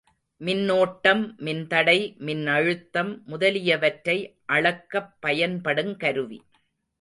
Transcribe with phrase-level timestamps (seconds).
[0.41, 1.95] மின்னோட்டம், மின்தடை,
[2.19, 4.17] மின்னழுத்தம் முதலியவற்றை
[4.45, 6.41] அளக்கப் பயன்படுங் கருவி.